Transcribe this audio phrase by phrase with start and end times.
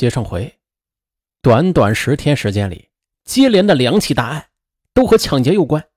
[0.00, 0.58] 接上回，
[1.42, 2.88] 短短十天时间里，
[3.22, 4.48] 接连的两起大案
[4.94, 5.90] 都和抢劫有关。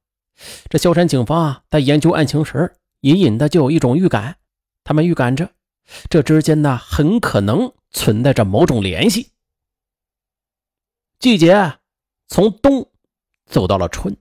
[0.70, 4.40] 这萧山警方啊，在研究案情时，隐隐的就有一种预感，
[4.84, 5.52] 他们预感着
[6.10, 9.32] 这之间呢，很可能存在着某种联系。
[11.18, 11.78] 季节
[12.28, 12.92] 从冬
[13.46, 14.18] 走到了春，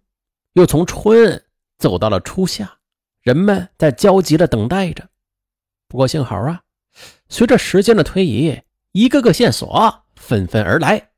[0.53, 1.45] 又从春
[1.79, 2.79] 走到了初夏，
[3.21, 5.09] 人们在焦急的等待着。
[5.89, 6.63] 不过幸好啊，
[7.29, 8.63] 随着时间的推移，
[8.93, 11.09] 一个个线索纷纷而来。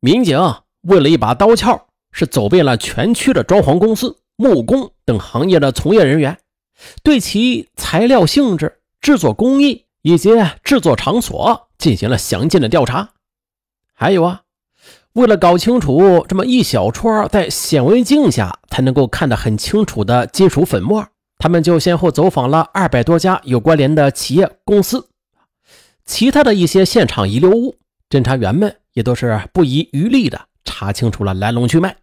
[0.00, 0.38] 民警
[0.82, 6.38] 为了一把刀鞘，是走遍了全区的装潢公司、木工等行业的从业人员，
[7.02, 10.30] 对其材料性质、制作工艺以及
[10.62, 13.10] 制作场所进行了详尽的调查。
[13.94, 14.42] 还有啊，
[15.14, 21.08] 为了搞清楚这么一小撮在显微镜下才能够看得很清楚的金属粉末。
[21.38, 25.07] 他们就先后走访了二百多家有关联的企业公司，
[26.08, 27.76] 其他的一些现场遗留物，
[28.08, 31.98] 侦查员们也都是不遗余力的查清楚了来龙去脉。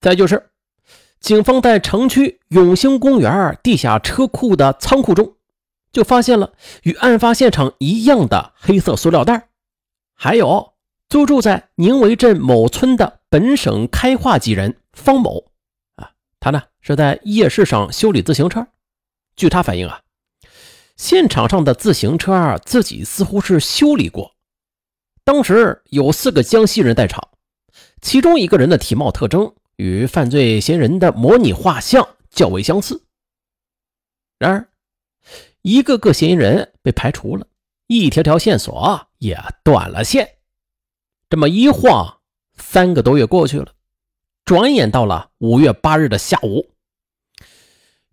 [0.00, 0.50] 再就是，
[1.20, 5.36] 警方在城区永兴公园地下车库的仓库中，
[5.92, 6.52] 就发现了
[6.82, 9.48] 与案发现场一样的黑色塑料袋，
[10.14, 10.74] 还有
[11.08, 15.44] 租住在宁围镇某村的本省开化籍人方某。
[15.94, 18.66] 啊他呢是在夜市上修理自行车，
[19.36, 20.00] 据他反映啊，
[20.96, 24.34] 现场上的自行车自己似乎是修理过。
[25.24, 27.28] 当时有四个江西人在场，
[28.00, 33.04] 其中一个人的体貌特征与犯罪嫌疑人的模拟画像较为相似。
[34.38, 34.68] 然而，
[35.62, 37.46] 一个个嫌疑人被排除了，
[37.86, 40.38] 一条条线索也断了线。
[41.30, 42.18] 这么一晃，
[42.56, 43.72] 三个多月过去了。
[44.44, 46.70] 转眼到了五月八日的下午，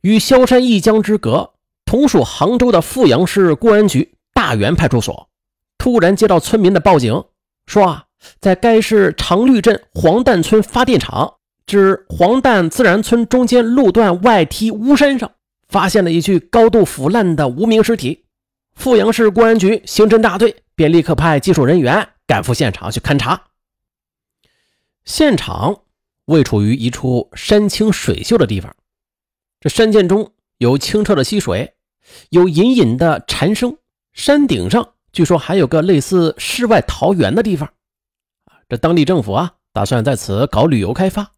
[0.01, 1.55] 与萧山一江之隔、
[1.89, 5.27] 同属杭州的富阳市公安局大源派出所，
[5.79, 7.23] 突然接到村民的报警，
[7.65, 8.05] 说啊，
[8.39, 15.31] 在该市长绿镇黄旦村发电厂至黄旦自然村中间路段外梯屋山上，
[15.67, 18.25] 发现了一具高度腐烂的无名尸体。
[18.75, 23.47] 富阳市公安局刑侦大队便立刻派技术人员赶赴现场去勘查。
[25.05, 25.81] 现场。
[26.25, 28.75] 位处于一处山清水秀的地方，
[29.59, 31.73] 这山涧中有清澈的溪水，
[32.29, 33.77] 有隐隐的蝉声。
[34.13, 37.71] 山顶上据说还有个类似世外桃源的地方，
[38.67, 41.31] 这当地政府啊，打算在此搞旅游开发。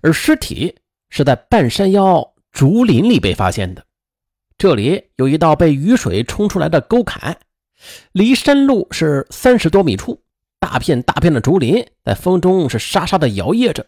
[0.00, 0.76] 而尸体
[1.10, 3.84] 是在半山腰竹林里被发现的，
[4.56, 7.38] 这里有一道被雨水冲出来的沟坎，
[8.12, 10.22] 离山路是三十多米处，
[10.58, 13.86] 大片大片的竹林在风中是沙沙的摇曳着。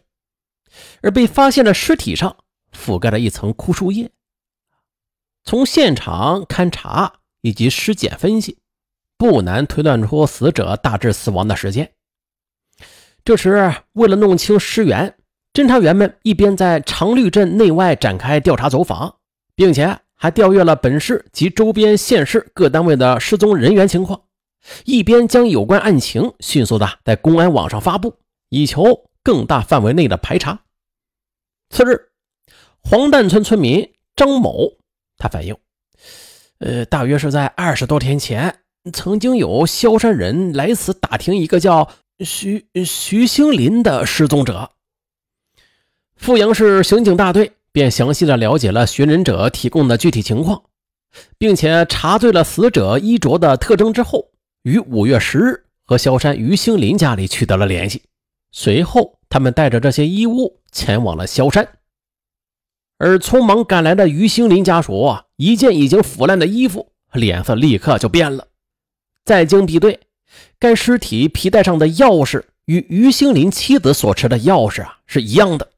[1.03, 2.37] 而被发现的尸体上
[2.77, 4.11] 覆盖了一层枯树叶。
[5.51, 8.59] 从现场勘查以及尸检分析，
[9.19, 11.91] 不难推断出死者大致死亡的时间。
[13.25, 15.17] 这时，为了弄清尸源，
[15.53, 19.17] 侦查员们一边在长绿镇内外展开调查走访，
[19.57, 24.23] 并且还调阅了本市及周边县市各单位的失踪人员情况，
[24.85, 28.15] 一边将有关案情迅速的在公安网上发布，
[28.51, 29.11] 以求。
[29.25, 30.61] 更大范围内的排查。
[31.71, 32.13] 次日，
[32.81, 34.79] 黄旦村村民张某
[35.21, 35.55] 他反映，
[36.59, 38.61] 呃，大约是在二十多天前，
[38.93, 41.89] 曾经有萧山人来此打听一个叫
[42.21, 44.71] 徐徐兴林的失踪者。
[46.17, 50.63] 富阳市刑警大队便详细的了解了寻人者提供的具体情况，
[51.39, 54.31] 并且查对了死者衣着的特征之后，
[54.63, 58.03] 于五月十日和萧山于兴林家里取得了联系。
[58.53, 61.67] 随后，他们带着这些衣物前往了萧山，
[63.01, 68.47] 而匆忙赶来的于兴林家属一见已经腐烂的衣服，脸色立刻就变了。
[69.25, 70.01] 再经比对，
[70.59, 75.71] 该尸体皮带上的钥匙与于兴林妻子所持的钥匙啊是一样的。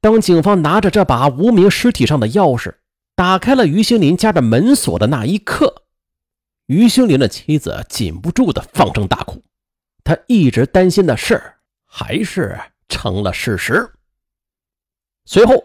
[0.00, 2.74] 当警方拿着这把无名尸体上的钥匙
[3.14, 5.84] 打开了于兴林家的门锁的那一刻，
[6.66, 9.40] 于兴林的妻子禁不住的放声大哭。
[10.02, 11.40] 他一直担心的事
[11.86, 13.88] 还是成了事实。
[15.24, 15.64] 随后，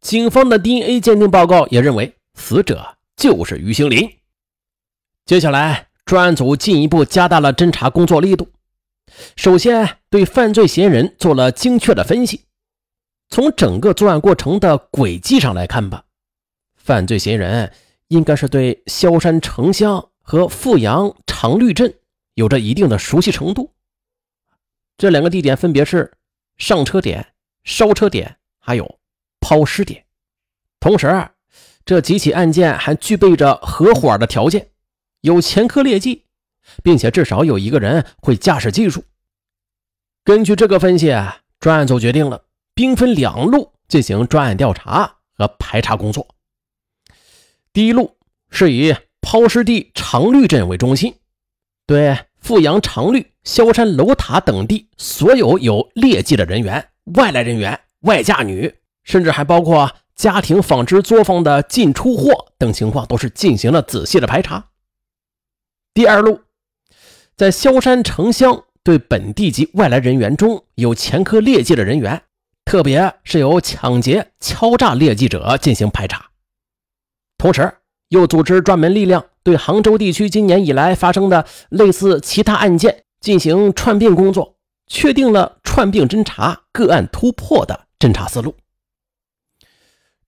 [0.00, 4.10] 警方的 DNA 鉴定报告也认为死者就是于兴林。
[5.24, 8.48] 接下来，专案组进一步加大了侦查工作力度。
[9.36, 12.44] 首先，对犯罪嫌疑人做了精确的分析。
[13.28, 16.04] 从整个作案过程的轨迹上来看吧，
[16.76, 17.72] 犯罪嫌疑人
[18.08, 21.94] 应该是对萧山城乡和富阳长绿镇。
[22.34, 23.74] 有着一定的熟悉程度。
[24.96, 26.12] 这两个地点分别是
[26.56, 27.34] 上车点、
[27.64, 28.36] 烧车点，
[28.68, 28.98] 还有
[29.40, 30.04] 抛尸点。
[30.78, 31.30] 同时，
[31.86, 34.68] 这几起案件还具备着合伙的条件，
[35.22, 36.26] 有前科劣迹，
[36.82, 39.02] 并且至少有一个人会驾驶技术。
[40.22, 41.06] 根据这个分析，
[41.58, 42.44] 专案组决定了
[42.74, 46.28] 兵分两路进行专案调查和排查工作。
[47.72, 48.18] 第一路
[48.50, 51.14] 是以抛尸地长绿镇为中心，
[51.86, 58.74] 对富阳长绿、萧山楼塔等地所有有劣迹的人员、外来人员、外嫁女，
[59.04, 64.70] 甚至还包括家庭纺织作坊的进出货等情况，都是进行了仔细的排查。
[65.94, 66.40] 第二路，
[67.36, 68.64] 在萧山城乡。
[68.84, 72.22] 对本地及外来人员中有前科劣迹的人员，
[72.64, 76.30] 特别是有抢劫、敲诈劣迹者进行排查。
[77.36, 77.70] 同时，
[78.08, 84.56] 又组织专门力量对杭州地区今年以来发生的类似其他案件进行串并工作，
[84.86, 88.54] 确定了串并侦查、个案突破的侦查思路。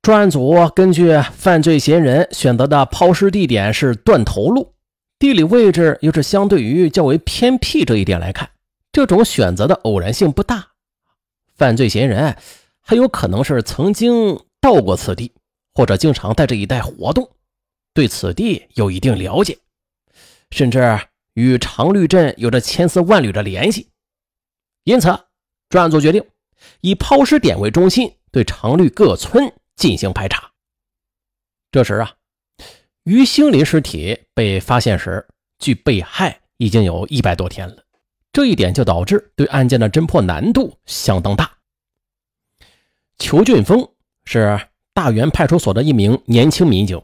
[0.03, 4.75] 专案组根据犯罪嫌疑人选择的抛尸地点是断头路。
[5.19, 8.51] 地理位置又是相对于较为偏僻这一点来看，
[8.91, 10.69] 这种选择的偶然性不大。
[11.55, 12.35] 犯罪嫌疑人
[12.81, 15.35] 很有可能是曾经到过此地，
[15.75, 17.31] 或者经常在这一带活动，
[17.93, 19.59] 对此地有一定了解，
[20.53, 20.99] 甚至
[21.35, 23.91] 与长绿镇有着千丝万缕的联系。
[24.85, 25.09] 因此，
[25.69, 26.25] 专案组决定
[26.81, 30.51] 以抛尸点为中心，对长绿各村进行排查。
[31.73, 32.15] 这时啊。
[33.05, 35.27] 于兴林尸体被发现时，
[35.59, 37.83] 距被害已经有一百多天了，
[38.31, 41.51] 这一点就导致对案件的侦破难度相当大。
[43.19, 43.89] 裘俊峰
[44.27, 44.61] 是
[44.93, 47.03] 大源派出所的一名年轻民警，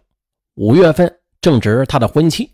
[0.54, 2.52] 五月份正值他的婚期，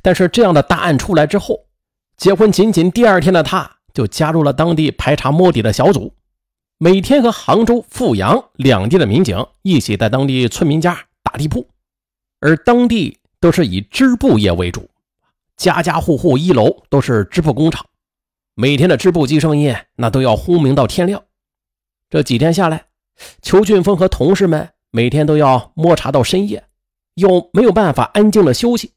[0.00, 1.68] 但是这样的大案出来之后，
[2.16, 6.12] 结婚仅仅第二天的他就加入了当地排查摸底的小组，
[6.76, 11.66] 每天和杭州富阳两地的民警一起在当地村民家打地铺。
[12.40, 14.90] 而当地都是以织布业为主，
[15.56, 17.86] 家家户户一楼都是织布工厂，
[18.54, 21.22] 每天的织布机声音那都要轰鸣到天亮。
[22.10, 22.88] 这几天下来，
[23.40, 26.64] 裘俊峰和同事们每天都要摸查到深夜，
[27.14, 28.92] 又没有办法安静的休息。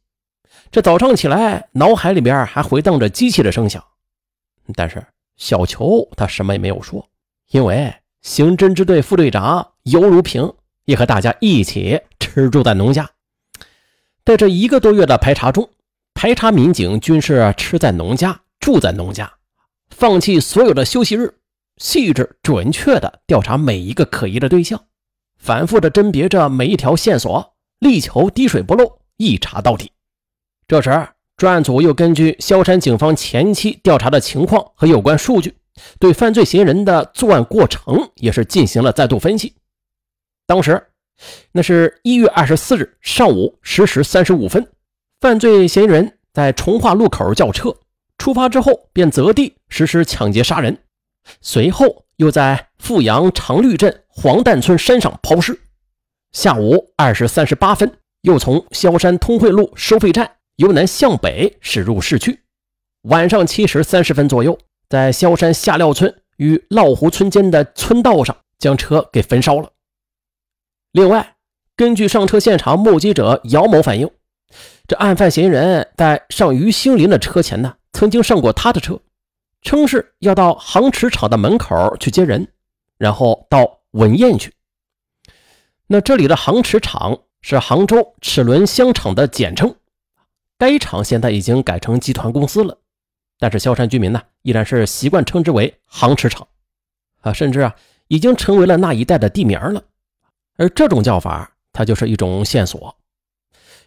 [0.70, 3.82] 这早上起来，脑海里边还回荡着机器的声响。
[4.76, 5.06] 但是
[5.38, 7.10] 小裘他什么也没有说，
[7.52, 10.54] 因为刑侦支队副队长尤如平
[10.86, 13.10] 也和大家一起吃住在农家。
[14.26, 15.70] 在这一个多月的排查中，
[16.14, 19.32] 排查民警均是吃在农家，住在农家，
[19.90, 21.34] 放弃所有的休息日，
[21.78, 24.86] 细致准确地调查每一个可疑的对象，
[25.38, 29.92] 反复地甄别着每一条线索，力求滴水不漏，一查到底。
[30.68, 31.08] 这时，
[31.40, 35.56] 专案组又根据萧山警方前期调查的情况和有关数据，
[35.98, 39.56] 对犯罪嫌疑人的作案过程也是进行了再度分析。
[40.46, 40.86] 当时。
[41.52, 44.66] 那是一月二十四日上午十时三十五分，
[45.20, 47.76] 犯罪嫌疑人在从化路口叫车，
[48.18, 50.78] 出发之后便择地实施抢劫杀人，
[51.42, 55.60] 随后又在富阳长绿镇黄旦村山上抛尸。
[56.32, 62.42] 下午二时三十八分，又从萧山通惠路收费站由南向北驶入市区。
[63.04, 64.60] 晚上七时三十分左右，
[64.90, 69.72] 在萧山下料村与涝湖村间的村道上将车给焚烧了。
[70.92, 71.38] 另外，
[71.78, 74.12] 根据上车现场目击者姚某反映，
[74.86, 79.00] 这案犯嫌疑人在上于兴林的车前呢，曾经上过他的车，
[79.62, 82.46] 称是要到杭齿厂的门口去接人，
[82.98, 84.52] 然后到文燕去。
[85.88, 89.74] 那这里的杭齿厂是杭州齿轮箱厂的简称，
[90.60, 92.78] 该厂现在已经改成集团公司了，
[93.40, 96.46] 但是萧山居民呢，依然是习惯称之为杭齿厂，
[97.22, 97.76] 啊，甚至啊，
[98.10, 99.82] 已经成为了那一带的地名了。
[100.58, 102.98] 而这种叫法，它就是一种线索，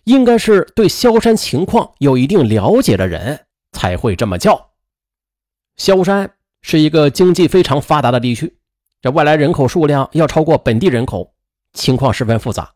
[0.04, 4.70] 应该是对萧山情况有一定了解的人才会这么叫。
[5.76, 8.56] 萧山是一个经济非常发达的地区，
[9.02, 11.34] 这外来人口数量要超过本地人口，
[11.74, 12.72] 情况十分复杂。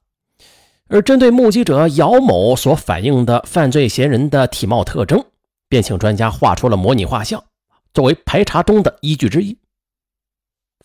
[0.89, 5.25] 而针对目击者姚某所反映的犯罪嫌疑人的体貌特征，
[5.69, 7.45] 便请专家画出了模拟画像，
[7.93, 9.59] 作为排查中的依据之一。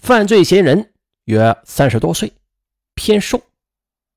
[0.01, 0.93] 犯罪嫌疑人
[1.25, 2.33] 约三十多岁。
[2.93, 3.41] 偏瘦，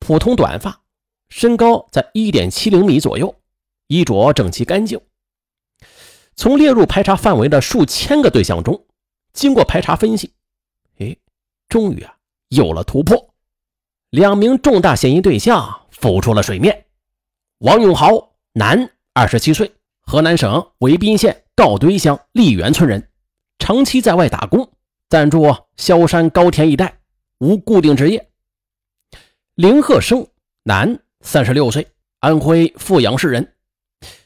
[0.01, 0.83] 普通短发，
[1.29, 3.35] 身高在一点七零米左右，
[3.87, 5.01] 衣着整齐干净。
[6.35, 8.85] 从列入排查范围的数千个对象中，
[9.33, 10.33] 经过排查分析，
[10.99, 11.17] 哎，
[11.69, 12.17] 终于啊
[12.49, 13.34] 有了突破，
[14.15, 16.85] 两名重大嫌疑对象浮出了水面。
[17.59, 23.09] 王永豪，男，二十七岁，河南省潍滨县告堆乡丽园村人，
[23.59, 24.71] 长期在外打工，
[25.09, 27.01] 暂住萧山高田一带，
[27.41, 28.31] 无固定职业。
[29.57, 30.25] 林鹤生，
[30.63, 31.89] 男，三十六岁，
[32.21, 33.55] 安徽阜阳市人，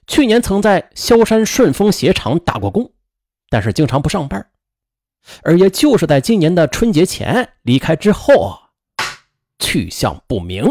[0.07, 2.93] 去年曾在萧山顺丰鞋厂打过工，
[3.49, 4.51] 但是经常不上班。
[5.43, 8.59] 而也就是在今年的春节前离开之后，
[9.59, 10.65] 去向不明。